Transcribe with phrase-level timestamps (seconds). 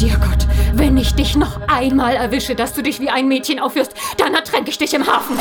[0.00, 3.92] dir Gott, wenn ich dich noch einmal erwische, dass du dich wie ein Mädchen aufführst,
[4.16, 5.36] dann ertränke ich dich im Hafen.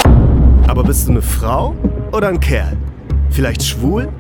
[0.67, 1.75] Aber bist du eine Frau
[2.11, 2.77] oder ein Kerl?
[3.30, 4.11] Vielleicht schwul?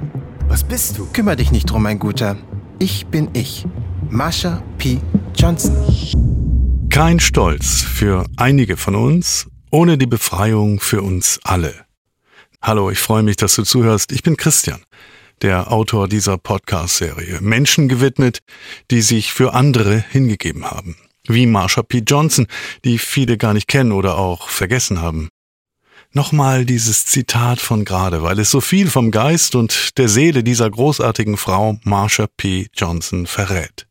[0.47, 1.07] Was bist du?
[1.11, 2.37] Kümmer dich nicht drum, mein Guter.
[2.79, 3.65] Ich bin ich.
[4.09, 5.01] Marsha P.
[5.35, 5.75] Johnson.
[6.89, 11.73] Kein Stolz für einige von uns, ohne die Befreiung für uns alle.
[12.61, 14.11] Hallo, ich freue mich, dass du zuhörst.
[14.13, 14.81] Ich bin Christian,
[15.43, 17.39] der Autor dieser Podcast-Serie.
[17.41, 18.39] Menschen gewidmet,
[18.91, 20.95] die sich für andere hingegeben haben.
[21.27, 21.99] Wie Marsha P.
[21.99, 22.47] Johnson,
[22.85, 25.29] die viele gar nicht kennen oder auch vergessen haben.
[26.11, 30.69] Nochmal dieses Zitat von gerade, weil es so viel vom Geist und der Seele dieser
[30.69, 32.67] großartigen Frau Marsha P.
[32.73, 33.85] Johnson verrät.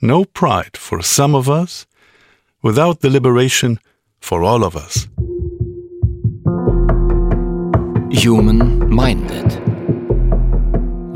[0.00, 1.86] No pride for some of us,
[2.62, 3.78] without the liberation
[4.20, 5.08] for all of us.
[8.12, 9.69] Human Minded.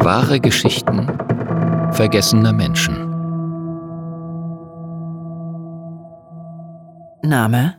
[0.05, 1.07] Wahre Geschichten
[1.95, 2.95] vergessener Menschen.
[7.23, 7.79] Name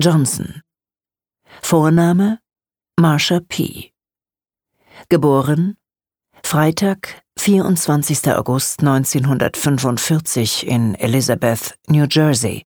[0.00, 0.62] Johnson.
[1.60, 2.38] Vorname
[2.96, 3.92] Marsha P.
[5.08, 5.76] Geboren
[6.44, 8.28] Freitag, 24.
[8.36, 12.62] August 1945 in Elizabeth, New Jersey,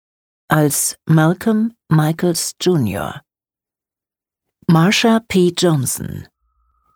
[0.49, 3.23] als Malcolm Michaels Jr.
[4.71, 5.51] Marsha P.
[5.57, 6.29] Johnson,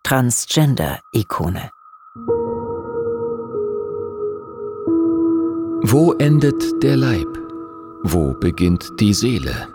[0.03, 1.71] Transgender-Ikone.
[5.89, 7.29] Wo endet der Leib?
[8.03, 9.69] Wo beginnt die Seele?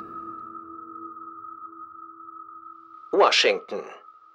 [3.13, 3.81] Washington.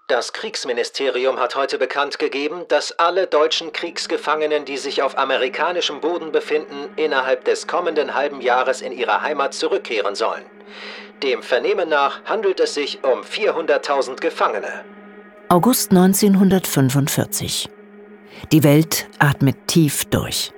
[0.08, 6.32] Das Kriegsministerium hat heute bekannt gegeben, dass alle deutschen Kriegsgefangenen, die sich auf amerikanischem Boden
[6.32, 10.46] befinden, innerhalb des kommenden halben Jahres in ihre Heimat zurückkehren sollen.
[11.22, 14.84] Dem Vernehmen nach handelt es sich um 400.000 Gefangene.
[15.50, 17.70] August 1945.
[18.52, 20.52] Die Welt atmet tief durch.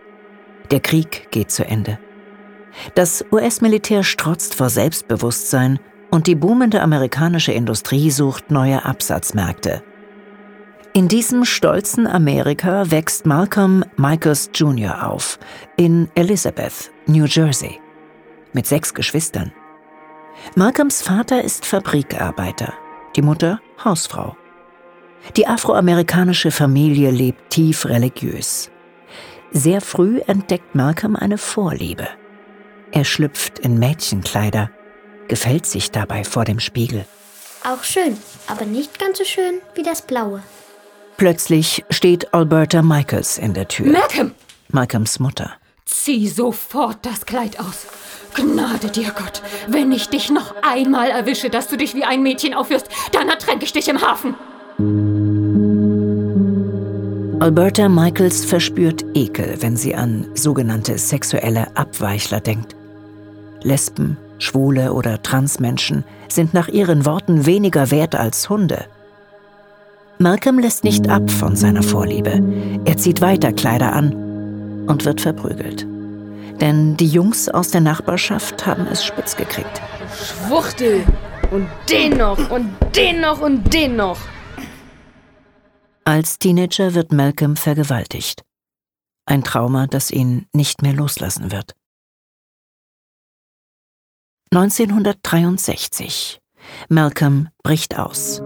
[0.72, 2.00] Der Krieg geht zu Ende.
[2.96, 5.80] Das US-Militär strotzt vor Selbstbewusstsein
[6.12, 9.84] und die boomende amerikanische Industrie sucht neue Absatzmärkte.
[10.94, 15.08] In diesem stolzen Amerika wächst Malcolm Michaels Jr.
[15.08, 15.38] auf,
[15.78, 17.80] in Elizabeth, New Jersey,
[18.54, 19.52] mit sechs Geschwistern.
[20.56, 22.74] Malcolms Vater ist Fabrikarbeiter,
[23.16, 24.36] die Mutter Hausfrau.
[25.36, 28.72] Die afroamerikanische Familie lebt tief religiös.
[29.52, 32.08] Sehr früh entdeckt Malcolm eine Vorliebe.
[32.92, 34.72] Er schlüpft in Mädchenkleider
[35.30, 37.06] gefällt sich dabei vor dem Spiegel.
[37.64, 38.18] Auch schön,
[38.48, 40.44] aber nicht ganz so schön wie das Blaue.
[41.16, 43.86] Plötzlich steht Alberta Michaels in der Tür.
[43.86, 44.34] Malcolm!
[44.70, 45.54] Malcolms Mutter.
[45.86, 47.88] Zieh sofort das Kleid aus.
[48.34, 52.54] Gnade dir Gott, wenn ich dich noch einmal erwische, dass du dich wie ein Mädchen
[52.54, 54.36] aufführst, dann ertränke ich dich im Hafen.
[57.42, 62.76] Alberta Michaels verspürt Ekel, wenn sie an sogenannte sexuelle Abweichler denkt.
[63.62, 68.84] Lesben, Schwule oder Transmenschen sind nach ihren Worten weniger wert als Hunde.
[70.18, 72.44] Malcolm lässt nicht ab von seiner Vorliebe.
[72.84, 75.88] Er zieht weiter Kleider an und wird verprügelt.
[76.60, 79.82] Denn die Jungs aus der Nachbarschaft haben es spitz gekriegt.
[80.14, 81.04] Schwuchtel!
[81.52, 84.18] Und den noch und den noch und den noch!
[86.04, 88.44] Als Teenager wird Malcolm vergewaltigt.
[89.26, 91.76] Ein Trauma, das ihn nicht mehr loslassen wird.
[94.52, 96.40] 1963.
[96.90, 98.42] Malcolm bricht aus.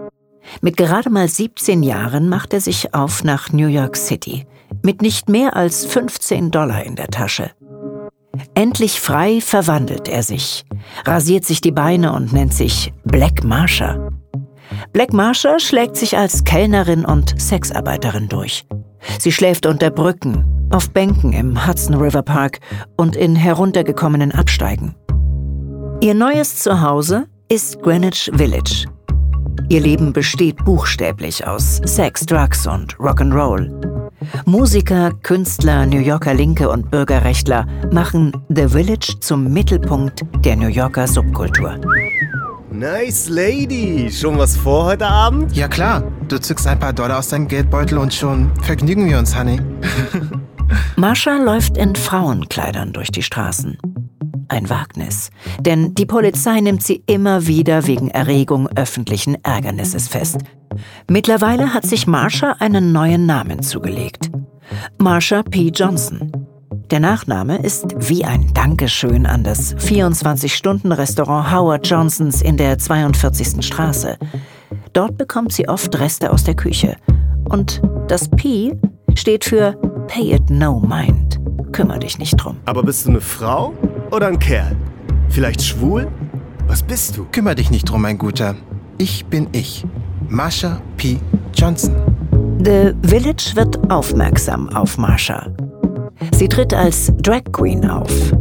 [0.61, 4.45] Mit gerade mal 17 Jahren macht er sich auf nach New York City,
[4.81, 7.51] mit nicht mehr als 15 Dollar in der Tasche.
[8.53, 10.65] Endlich frei verwandelt er sich,
[11.05, 14.09] rasiert sich die Beine und nennt sich Black Marsha.
[14.91, 18.65] Black Marsha schlägt sich als Kellnerin und Sexarbeiterin durch.
[19.19, 22.59] Sie schläft unter Brücken, auf Bänken im Hudson River Park
[22.97, 24.95] und in heruntergekommenen Absteigen.
[26.01, 28.87] Ihr neues Zuhause ist Greenwich Village.
[29.69, 33.69] Ihr Leben besteht buchstäblich aus Sex, Drugs und Rock'n'Roll.
[34.45, 41.07] Musiker, Künstler, New Yorker Linke und Bürgerrechtler machen The Village zum Mittelpunkt der New Yorker
[41.07, 41.79] Subkultur.
[42.73, 44.11] Nice Lady.
[44.11, 45.55] Schon was vor heute Abend?
[45.55, 49.37] Ja klar, du zückst ein paar Dollar aus deinem Geldbeutel und schon vergnügen wir uns,
[49.37, 49.61] Honey.
[50.95, 53.77] Marsha läuft in Frauenkleidern durch die Straßen
[54.47, 55.29] ein Wagnis,
[55.59, 60.39] denn die Polizei nimmt sie immer wieder wegen Erregung öffentlichen Ärgernisses fest.
[61.07, 64.31] Mittlerweile hat sich Marsha einen neuen Namen zugelegt.
[64.97, 65.69] Marsha P.
[65.69, 66.42] Johnson.
[66.91, 73.65] Der Nachname ist wie ein Dankeschön an das 24-Stunden-Restaurant Howard Johnsons in der 42.
[73.65, 74.17] Straße.
[74.93, 76.95] Dort bekommt sie oft Reste aus der Küche.
[77.45, 78.77] Und das P
[79.15, 79.73] steht für
[80.07, 81.39] Pay It No Mind
[81.73, 82.57] Kümmer dich nicht drum.
[82.65, 83.73] Aber bist du eine Frau
[84.11, 84.75] oder ein Kerl?
[85.29, 86.07] Vielleicht schwul?
[86.67, 87.25] Was bist du?
[87.31, 88.55] Kümmer dich nicht drum, mein Guter.
[88.99, 89.83] Ich bin ich.
[90.29, 91.19] Marsha P.
[91.55, 91.95] Johnson.
[92.63, 95.47] The Village wird aufmerksam auf Marsha.
[96.31, 98.31] Sie tritt als Drag Queen auf.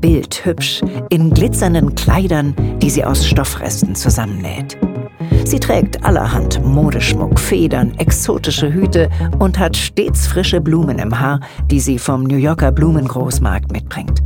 [0.00, 4.76] Bildhübsch, in glitzernden Kleidern, die sie aus Stoffresten zusammennäht.
[5.44, 9.08] Sie trägt allerhand Modeschmuck, Federn, exotische Hüte
[9.38, 11.40] und hat stets frische Blumen im Haar,
[11.70, 14.20] die sie vom New Yorker Blumengroßmarkt mitbringt.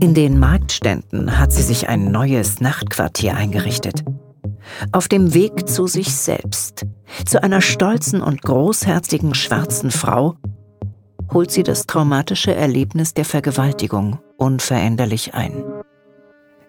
[0.00, 4.04] In den Marktständen hat sie sich ein neues Nachtquartier eingerichtet.
[4.92, 6.86] Auf dem Weg zu sich selbst,
[7.24, 10.34] zu einer stolzen und großherzigen schwarzen Frau,
[11.32, 15.64] holt sie das traumatische Erlebnis der Vergewaltigung unveränderlich ein.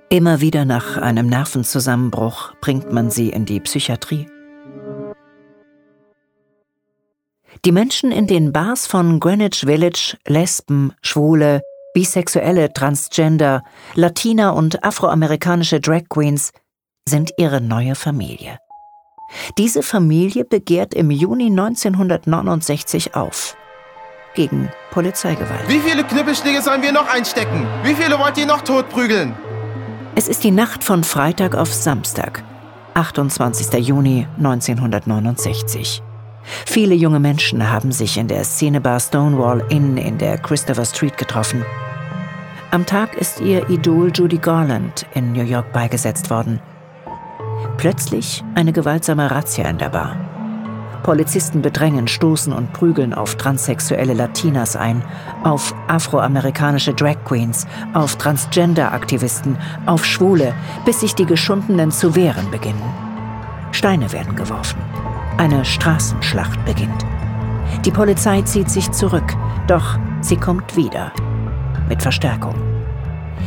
[0.10, 4.28] Immer wieder nach einem Nervenzusammenbruch bringt man sie in die Psychiatrie.
[7.66, 11.62] Die Menschen in den Bars von Greenwich Village, Lesben, Schwule,
[11.94, 13.64] Bisexuelle, Transgender,
[13.96, 16.52] Latina und afroamerikanische Drag Queens
[17.10, 18.60] sind ihre neue Familie.
[19.58, 23.58] Diese Familie begehrt im Juni 1969 auf.
[24.38, 25.68] Gegen Polizeigewalt.
[25.68, 27.66] Wie viele Knüppelschläge sollen wir noch einstecken?
[27.82, 29.34] Wie viele wollt ihr noch totprügeln?
[30.14, 32.44] Es ist die Nacht von Freitag auf Samstag,
[32.94, 33.74] 28.
[33.84, 36.04] Juni 1969.
[36.68, 41.66] Viele junge Menschen haben sich in der Szenebar Stonewall Inn in der Christopher Street getroffen.
[42.70, 46.60] Am Tag ist ihr Idol Judy Garland in New York beigesetzt worden.
[47.78, 50.37] Plötzlich eine gewaltsame Razzia in der Bar.
[51.04, 55.04] Polizisten bedrängen, stoßen und prügeln auf transsexuelle Latinas ein,
[55.44, 60.54] auf afroamerikanische Drag Queens, auf Transgender-Aktivisten, auf Schwule,
[60.86, 62.84] bis sich die Geschundenen zu wehren beginnen.
[63.72, 64.80] Steine werden geworfen.
[65.38, 67.06] Eine Straßenschlacht beginnt.
[67.86, 69.36] Die Polizei zieht sich zurück,
[69.68, 71.12] doch sie kommt wieder
[71.88, 72.56] mit Verstärkung.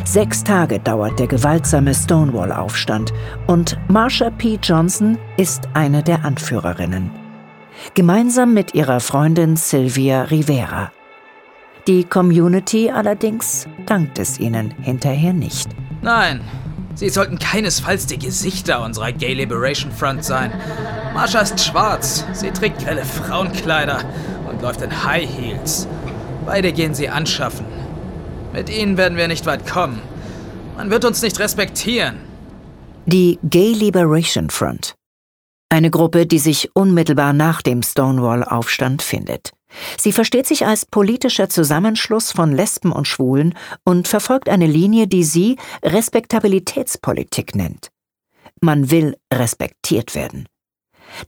[0.04, 3.12] Sechs Tage dauert der gewaltsame Stonewall-Aufstand
[3.46, 4.58] und Marsha P.
[4.62, 7.19] Johnson ist eine der Anführerinnen.
[7.94, 10.92] Gemeinsam mit ihrer Freundin Sylvia Rivera.
[11.86, 15.68] Die Community allerdings dankt es ihnen hinterher nicht.
[16.02, 16.40] Nein,
[16.94, 20.52] sie sollten keinesfalls die Gesichter unserer Gay Liberation Front sein.
[21.14, 24.04] Marsha ist schwarz, sie trägt grelle Frauenkleider
[24.48, 25.88] und läuft in High Heels.
[26.46, 27.66] Beide gehen sie anschaffen.
[28.52, 30.00] Mit ihnen werden wir nicht weit kommen.
[30.76, 32.16] Man wird uns nicht respektieren.
[33.06, 34.94] Die Gay Liberation Front.
[35.72, 39.52] Eine Gruppe, die sich unmittelbar nach dem Stonewall-Aufstand findet.
[39.98, 45.22] Sie versteht sich als politischer Zusammenschluss von Lesben und Schwulen und verfolgt eine Linie, die
[45.22, 47.90] sie Respektabilitätspolitik nennt.
[48.60, 50.48] Man will respektiert werden.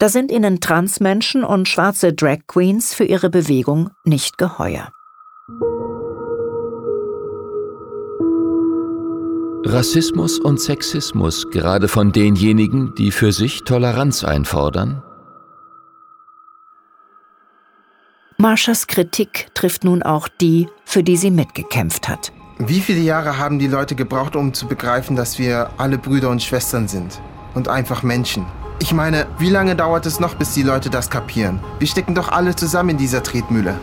[0.00, 4.90] Da sind ihnen Transmenschen und schwarze Drag Queens für ihre Bewegung nicht geheuer.
[9.64, 15.02] Rassismus und Sexismus gerade von denjenigen, die für sich Toleranz einfordern?
[18.38, 22.32] Marshas Kritik trifft nun auch die, für die sie mitgekämpft hat.
[22.58, 26.42] Wie viele Jahre haben die Leute gebraucht, um zu begreifen, dass wir alle Brüder und
[26.42, 27.20] Schwestern sind
[27.54, 28.44] und einfach Menschen?
[28.80, 31.60] Ich meine, wie lange dauert es noch, bis die Leute das kapieren?
[31.78, 33.78] Wir stecken doch alle zusammen in dieser Tretmühle.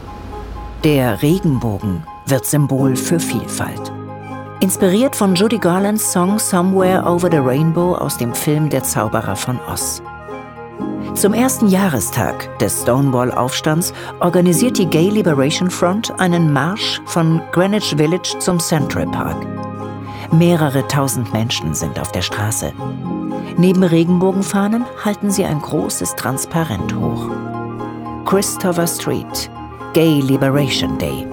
[0.83, 3.93] Der Regenbogen wird Symbol für Vielfalt.
[4.61, 9.57] Inspiriert von Judy Garlands Song Somewhere Over the Rainbow aus dem Film Der Zauberer von
[9.71, 10.03] Oz.
[11.13, 18.37] Zum ersten Jahrestag des Stonewall-Aufstands organisiert die Gay Liberation Front einen Marsch von Greenwich Village
[18.39, 19.37] zum Central Park.
[20.33, 22.73] Mehrere tausend Menschen sind auf der Straße.
[23.55, 27.29] Neben Regenbogenfahnen halten sie ein großes Transparent hoch.
[28.25, 29.49] Christopher Street,
[29.93, 31.25] Gay Liberation Day,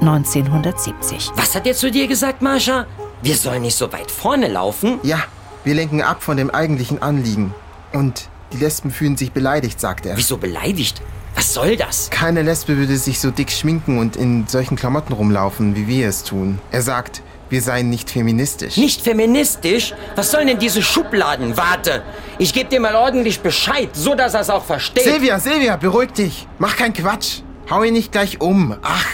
[0.00, 1.30] 1970.
[1.36, 2.86] Was hat er zu dir gesagt, Marsha?
[3.22, 5.00] Wir sollen nicht so weit vorne laufen?
[5.02, 5.24] Ja,
[5.64, 7.52] wir lenken ab von dem eigentlichen Anliegen.
[7.92, 10.16] Und die Lesben fühlen sich beleidigt, sagt er.
[10.16, 11.02] Wieso beleidigt?
[11.34, 12.10] Was soll das?
[12.10, 16.24] Keine Lesbe würde sich so dick schminken und in solchen Klamotten rumlaufen, wie wir es
[16.24, 16.58] tun.
[16.70, 18.76] Er sagt, wir seien nicht feministisch.
[18.76, 19.94] Nicht feministisch?
[20.16, 21.56] Was sollen denn diese Schubladen?
[21.56, 22.02] Warte,
[22.38, 25.04] ich gebe dir mal ordentlich Bescheid, so dass er es auch versteht.
[25.04, 26.46] Silvia, Silvia, beruhig dich.
[26.58, 27.40] Mach keinen Quatsch.
[27.70, 28.76] Hau ihn nicht gleich um.
[28.82, 29.06] Ach.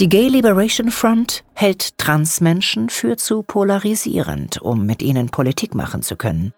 [0.00, 6.14] Die Gay Liberation Front hält Transmenschen für zu polarisierend, um mit ihnen Politik machen zu
[6.14, 6.52] können.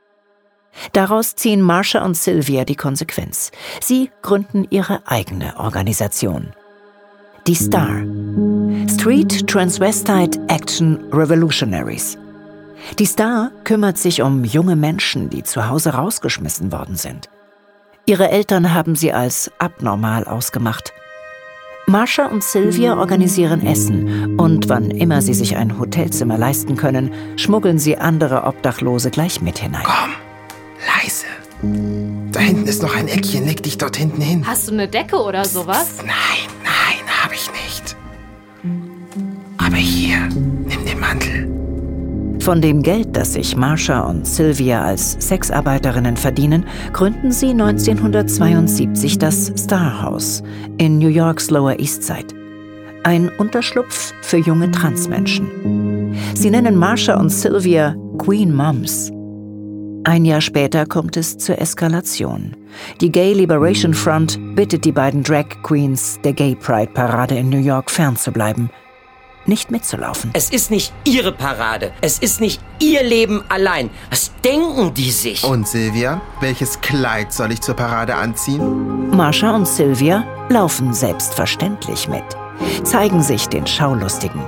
[0.92, 3.50] Daraus ziehen Marsha und Sylvia die Konsequenz.
[3.80, 6.50] Sie gründen ihre eigene Organisation.
[7.47, 8.02] Die STAR.
[8.90, 12.18] Street Transvestite Action Revolutionaries.
[12.99, 17.30] Die STAR kümmert sich um junge Menschen, die zu Hause rausgeschmissen worden sind.
[18.04, 20.92] Ihre Eltern haben sie als abnormal ausgemacht
[21.90, 27.80] Marsha und Sylvia organisieren Essen und wann immer sie sich ein Hotelzimmer leisten können, schmuggeln
[27.80, 29.82] sie andere Obdachlose gleich mit hinein.
[29.85, 30.12] Komm,
[30.87, 31.26] leise.
[32.32, 34.47] Da hinten ist noch ein Eckchen, leg dich dort hinten hin.
[34.47, 35.97] Hast du eine Decke oder sowas?
[35.99, 36.06] Nein,
[36.62, 37.97] nein, habe ich nicht.
[39.59, 41.60] Aber hier, nimm den Mantel.
[42.50, 49.52] Von dem Geld, das sich Marsha und Sylvia als Sexarbeiterinnen verdienen, gründen sie 1972 das
[49.57, 50.42] Star House
[50.76, 52.35] in New Yorks Lower East Side.
[53.04, 56.12] Ein Unterschlupf für junge Transmenschen.
[56.35, 59.12] Sie nennen Marsha und Sylvia Queen Moms.
[60.02, 62.57] Ein Jahr später kommt es zur Eskalation.
[63.00, 67.61] Die Gay Liberation Front bittet die beiden Drag Queens der Gay Pride Parade in New
[67.61, 68.71] York fernzubleiben
[69.50, 70.30] nicht mitzulaufen.
[70.33, 71.92] Es ist nicht ihre Parade.
[72.00, 73.90] Es ist nicht ihr Leben allein.
[74.09, 75.45] Was denken die sich?
[75.45, 79.11] Und Silvia, welches Kleid soll ich zur Parade anziehen?
[79.11, 82.25] Marsha und Sylvia laufen selbstverständlich mit,
[82.85, 84.40] zeigen sich den Schaulustigen.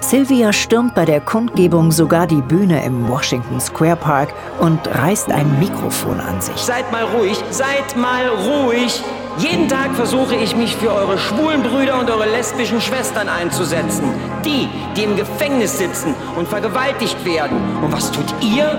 [0.00, 5.58] Sylvia stürmt bei der Kundgebung sogar die Bühne im Washington Square Park und reißt ein
[5.60, 6.56] Mikrofon an sich.
[6.56, 9.00] Seid mal ruhig, seid mal ruhig.
[9.38, 14.12] Jeden Tag versuche ich mich für eure schwulen Brüder und eure lesbischen Schwestern einzusetzen.
[14.44, 17.58] Die, die im Gefängnis sitzen und vergewaltigt werden.
[17.82, 18.78] Und was tut ihr?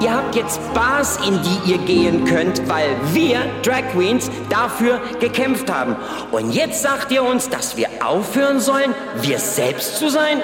[0.00, 5.70] Ihr habt jetzt Bars, in die ihr gehen könnt, weil wir, Drag Queens, dafür gekämpft
[5.72, 5.96] haben.
[6.30, 10.40] Und jetzt sagt ihr uns, dass wir aufhören sollen, wir selbst zu sein?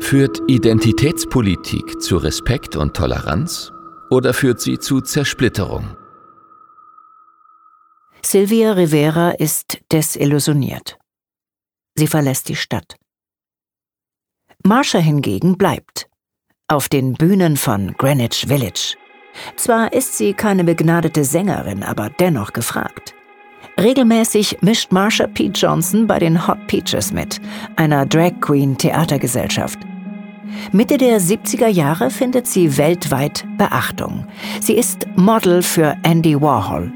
[0.00, 3.75] Führt Identitätspolitik zu Respekt und Toleranz?
[4.10, 5.96] Oder führt sie zu Zersplitterung?
[8.22, 10.98] Silvia Rivera ist desillusioniert.
[11.94, 12.96] Sie verlässt die Stadt.
[14.64, 16.08] Marsha hingegen bleibt.
[16.68, 18.96] Auf den Bühnen von Greenwich Village.
[19.56, 23.14] Zwar ist sie keine begnadete Sängerin, aber dennoch gefragt.
[23.78, 25.50] Regelmäßig mischt Marsha P.
[25.54, 27.40] Johnson bei den Hot Peaches mit,
[27.76, 29.78] einer Drag Queen Theatergesellschaft.
[30.72, 34.26] Mitte der 70er Jahre findet sie weltweit Beachtung.
[34.60, 36.92] Sie ist Model für Andy Warhol.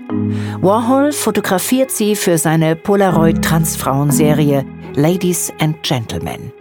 [0.61, 4.65] Warhol fotografiert sie für seine Polaroid-Transfrauenserie
[4.95, 6.53] Ladies and Gentlemen.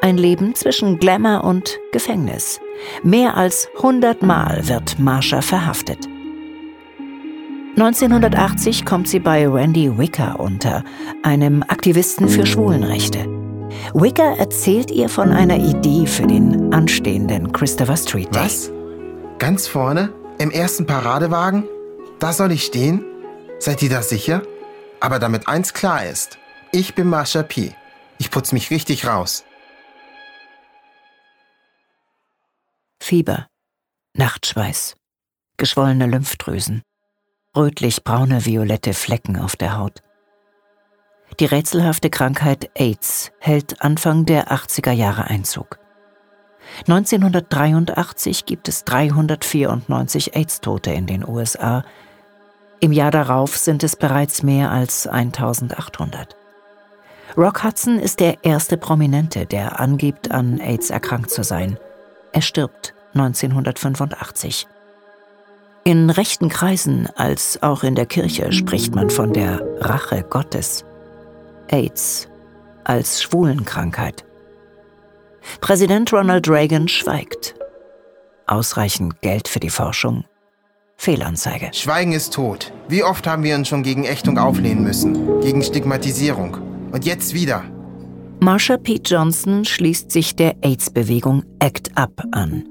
[0.00, 2.60] Ein Leben zwischen Glamour und Gefängnis.
[3.02, 6.08] Mehr als 100 Mal wird Marsha verhaftet.
[7.76, 10.84] 1980 kommt sie bei Randy Wicker unter,
[11.22, 13.33] einem Aktivisten für Schwulenrechte.
[13.92, 18.44] Wicker erzählt ihr von einer Idee für den anstehenden Christopher Street Day.
[18.44, 18.70] Was?
[19.38, 20.12] Ganz vorne?
[20.38, 21.64] Im ersten Paradewagen?
[22.18, 23.04] Da soll ich stehen?
[23.58, 24.42] Seid ihr da sicher?
[25.00, 26.38] Aber damit eins klar ist,
[26.72, 27.74] ich bin Marsha P.
[28.18, 29.44] Ich putz mich richtig raus.
[33.00, 33.48] Fieber,
[34.14, 34.96] Nachtschweiß,
[35.58, 36.82] geschwollene Lymphdrüsen,
[37.54, 40.00] rötlich-braune violette Flecken auf der Haut.
[41.40, 45.78] Die rätselhafte Krankheit AIDS hält Anfang der 80er Jahre Einzug.
[46.88, 51.84] 1983 gibt es 394 AIDS-Tote in den USA.
[52.80, 56.36] Im Jahr darauf sind es bereits mehr als 1800.
[57.36, 61.78] Rock Hudson ist der erste Prominente, der angibt, an AIDS erkrankt zu sein.
[62.32, 64.68] Er stirbt 1985.
[65.84, 70.84] In rechten Kreisen als auch in der Kirche spricht man von der Rache Gottes.
[71.68, 72.28] AIDS
[72.84, 74.24] als Schwulenkrankheit.
[75.60, 77.54] Präsident Ronald Reagan schweigt.
[78.46, 80.24] Ausreichend Geld für die Forschung?
[80.96, 81.70] Fehlanzeige.
[81.72, 82.72] Schweigen ist tot.
[82.88, 85.40] Wie oft haben wir uns schon gegen Ächtung auflehnen müssen?
[85.40, 86.58] Gegen Stigmatisierung.
[86.92, 87.64] Und jetzt wieder.
[88.40, 89.00] Marsha P.
[89.04, 92.64] Johnson schließt sich der AIDS-Bewegung ACT UP an.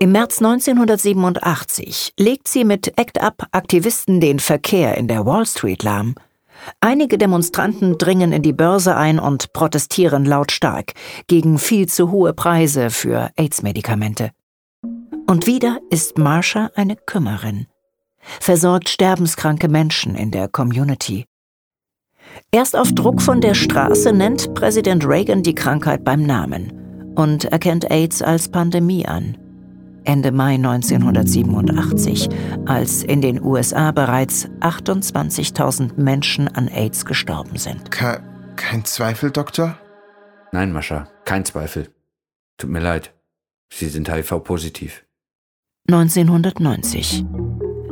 [0.00, 5.82] Im März 1987 legt sie mit ACT UP Aktivisten den Verkehr in der Wall Street
[5.82, 6.14] lahm
[6.80, 10.92] Einige Demonstranten dringen in die Börse ein und protestieren lautstark
[11.26, 14.30] gegen viel zu hohe Preise für AIDS-Medikamente.
[15.26, 17.66] Und wieder ist Marsha eine Kümmerin,
[18.40, 21.24] versorgt sterbenskranke Menschen in der Community.
[22.50, 27.90] Erst auf Druck von der Straße nennt Präsident Reagan die Krankheit beim Namen und erkennt
[27.90, 29.38] AIDS als Pandemie an.
[30.04, 32.28] Ende Mai 1987,
[32.66, 37.90] als in den USA bereits 28.000 Menschen an AIDS gestorben sind.
[37.90, 38.22] Ke
[38.56, 39.78] kein Zweifel, Doktor?
[40.52, 41.88] Nein, Mascha, kein Zweifel.
[42.58, 43.12] Tut mir leid.
[43.72, 45.04] Sie sind HIV-positiv.
[45.88, 47.24] 1990.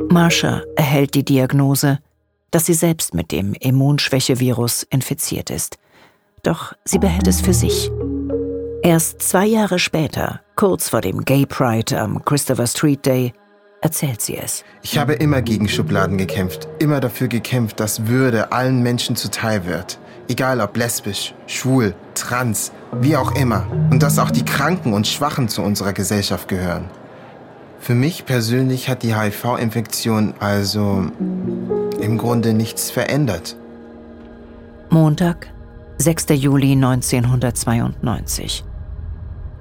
[0.09, 1.99] Marsha erhält die Diagnose,
[2.51, 5.77] dass sie selbst mit dem Immunschwächevirus infiziert ist.
[6.43, 7.91] Doch sie behält es für sich.
[8.83, 13.33] Erst zwei Jahre später, kurz vor dem Gay Pride am Christopher Street Day,
[13.81, 14.63] erzählt sie es.
[14.81, 19.99] Ich habe immer gegen Schubladen gekämpft, immer dafür gekämpft, dass Würde allen Menschen zuteil wird.
[20.29, 23.67] Egal ob lesbisch, schwul, trans, wie auch immer.
[23.91, 26.89] Und dass auch die Kranken und Schwachen zu unserer Gesellschaft gehören.
[27.79, 31.07] Für mich persönlich hat die HIV-Infektion also
[31.99, 33.57] im Grunde nichts verändert.
[34.89, 35.47] Montag,
[35.97, 36.27] 6.
[36.29, 38.63] Juli 1992.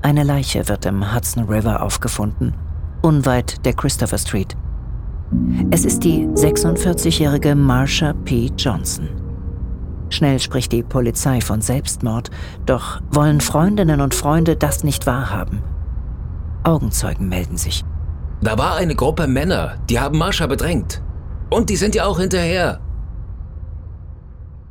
[0.03, 2.55] Eine Leiche wird im Hudson River aufgefunden,
[3.03, 4.57] unweit der Christopher Street.
[5.71, 8.51] Es ist die 46-jährige Marsha P.
[8.59, 9.09] Johnson.
[10.11, 12.31] Schnell spricht die Polizei von Selbstmord,
[12.67, 15.63] doch wollen Freundinnen und Freunde das nicht wahrhaben.
[16.65, 17.85] Augenzeugen melden sich.
[18.43, 21.01] Da war eine Gruppe Männer, die haben Marsha bedrängt.
[21.49, 22.81] Und die sind ja auch hinterher.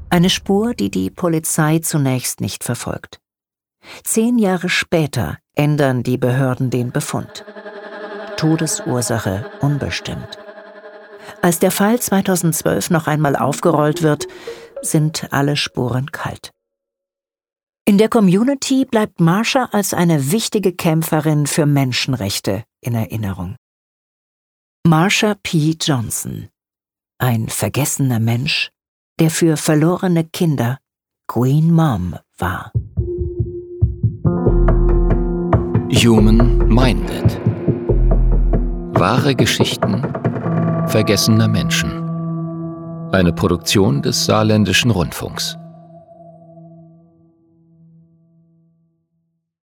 [0.09, 3.21] Eine Spur, die die Polizei zunächst nicht verfolgt.
[4.03, 7.45] Zehn Jahre später ändern die Behörden den Befund.
[8.37, 10.39] Todesursache unbestimmt.
[11.41, 14.27] Als der Fall 2012 noch einmal aufgerollt wird,
[14.81, 16.51] sind alle Spuren kalt.
[17.85, 23.55] In der Community bleibt Marsha als eine wichtige Kämpferin für Menschenrechte in Erinnerung.
[24.85, 25.75] Marsha P.
[25.79, 26.49] Johnson,
[27.19, 28.71] ein vergessener Mensch,
[29.19, 30.79] der für verlorene Kinder
[31.27, 32.71] Queen Mom war.
[35.93, 37.37] Human Minded.
[38.97, 40.01] Wahre Geschichten
[40.87, 41.91] vergessener Menschen.
[43.11, 45.57] Eine Produktion des Saarländischen Rundfunks.